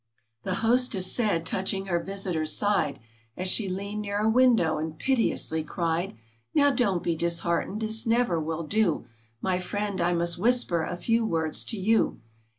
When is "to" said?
11.65-11.77